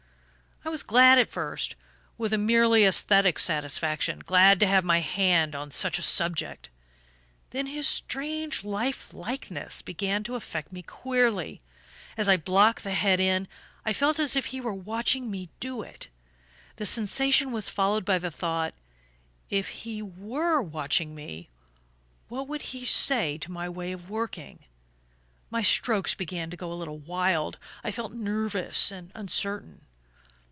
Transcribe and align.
"I 0.63 0.69
was 0.69 0.83
glad 0.83 1.17
at 1.17 1.27
first, 1.27 1.75
with 2.19 2.31
a 2.33 2.37
merely 2.37 2.85
aesthetic 2.85 3.39
satisfaction: 3.39 4.19
glad 4.23 4.59
to 4.59 4.67
have 4.67 4.83
my 4.83 4.99
hand 4.99 5.55
on 5.55 5.71
such 5.71 5.97
a 5.97 6.03
'subject.' 6.03 6.69
Then 7.49 7.65
his 7.65 7.87
strange 7.87 8.63
life 8.63 9.11
likeness 9.11 9.81
began 9.81 10.23
to 10.25 10.35
affect 10.35 10.71
me 10.71 10.83
queerly 10.83 11.63
as 12.15 12.29
I 12.29 12.37
blocked 12.37 12.83
the 12.83 12.93
head 12.93 13.19
in 13.19 13.47
I 13.87 13.91
felt 13.91 14.19
as 14.19 14.35
if 14.35 14.45
he 14.45 14.61
were 14.61 14.71
watching 14.73 15.31
me 15.31 15.49
do 15.59 15.81
it. 15.81 16.09
The 16.75 16.85
sensation 16.85 17.51
was 17.51 17.67
followed 17.71 18.05
by 18.05 18.19
the 18.19 18.29
thought: 18.31 18.75
if 19.49 19.67
he 19.69 20.03
WERE 20.03 20.61
watching 20.61 21.15
me, 21.15 21.49
what 22.29 22.47
would 22.47 22.61
he 22.69 22.85
say 22.85 23.39
to 23.39 23.51
my 23.51 23.67
way 23.67 23.91
of 23.91 24.11
working? 24.11 24.59
My 25.49 25.63
strokes 25.63 26.13
began 26.13 26.51
to 26.51 26.55
go 26.57 26.71
a 26.71 26.75
little 26.77 26.99
wild 26.99 27.57
I 27.83 27.89
felt 27.89 28.13
nervous 28.13 28.91
and 28.91 29.11
uncertain. 29.15 29.85